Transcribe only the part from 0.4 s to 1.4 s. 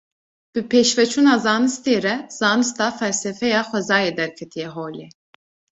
Bi pêşveçûna